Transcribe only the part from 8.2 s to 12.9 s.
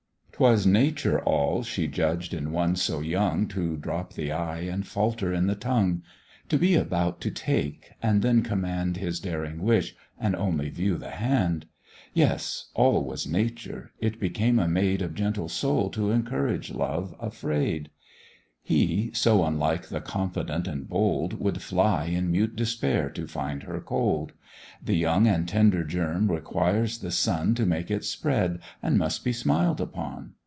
then command His daring wish, and only view the hand: Yes!